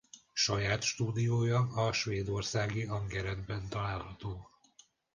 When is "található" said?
3.69-4.49